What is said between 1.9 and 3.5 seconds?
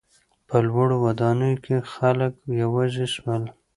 خلک یوازې سول.